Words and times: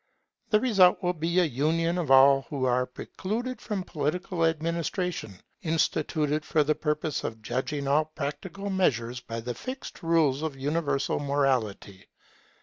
The 0.49 0.59
result 0.59 1.03
will 1.03 1.13
be 1.13 1.37
a 1.39 1.43
union 1.45 1.99
of 1.99 2.09
all 2.09 2.47
who 2.49 2.65
are 2.65 2.87
precluded 2.87 3.61
from 3.61 3.83
political 3.83 4.43
administration, 4.45 5.39
instituted 5.61 6.43
for 6.43 6.63
the 6.63 6.73
purpose 6.73 7.23
of 7.23 7.43
judging 7.43 7.87
all 7.87 8.05
practical 8.05 8.71
measures 8.71 9.19
by 9.19 9.41
the 9.41 9.53
fixed 9.53 10.01
rules 10.01 10.41
of 10.41 10.55
universal 10.57 11.19
morality. 11.19 12.07